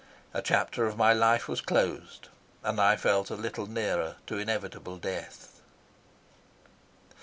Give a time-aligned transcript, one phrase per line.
[0.33, 2.29] A chapter of my life was closed,
[2.63, 5.61] and I felt a little nearer to inevitable death.